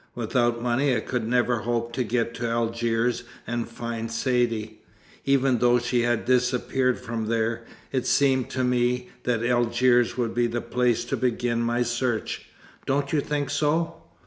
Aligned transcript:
Without 0.15 0.63
money 0.63 0.95
I 0.95 0.99
could 0.99 1.27
never 1.27 1.57
hope 1.59 1.93
to 1.93 2.03
get 2.03 2.33
to 2.33 2.49
Algiers 2.49 3.23
and 3.45 3.69
find 3.69 4.09
Saidee. 4.11 4.79
Even 5.25 5.59
though 5.59 5.77
she 5.77 6.01
had 6.01 6.25
disappeared 6.25 6.99
from 6.99 7.27
there, 7.27 7.65
it 7.91 8.07
seemed 8.07 8.49
to 8.49 8.63
me 8.63 9.09
that 9.25 9.43
Algiers 9.43 10.17
would 10.17 10.33
be 10.33 10.47
the 10.47 10.59
place 10.59 11.05
to 11.05 11.15
begin 11.15 11.61
my 11.61 11.83
search. 11.83 12.47
Don't 12.87 13.13
you 13.13 13.21
think 13.21 13.51
so?" 13.51 14.01